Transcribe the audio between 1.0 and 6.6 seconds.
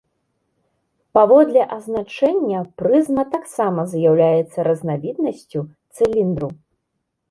Паводле азначэння прызма таксама з'яўляецца разнавіднасцю цыліндру.